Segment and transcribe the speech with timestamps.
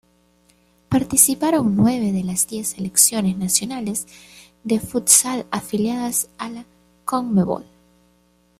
[0.89, 4.07] Participaron nueve de las diez selecciones nacionales
[4.63, 6.65] de futsal afiliadas a la
[7.05, 7.65] Conmebol.